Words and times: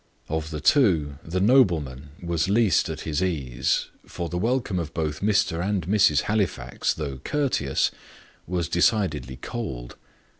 Of 0.29 0.49
the 0.49 0.59
two, 0.59 1.19
the 1.23 1.39
nobleman 1.39 2.09
was 2.23 2.49
least 2.49 2.89
at 2.89 3.01
his 3.01 3.21
ease, 3.21 3.85
for 4.03 4.29
the 4.29 4.37
welcome 4.39 4.79
of 4.79 4.95
both 4.95 5.21
Mr. 5.21 5.63
and 5.63 5.85
Mrs. 5.85 6.21
Halifax, 6.21 6.91
though 6.95 7.17
courteous, 7.19 7.91
was 8.47 8.67
decidedly 8.67 9.35
cold. 9.37 9.97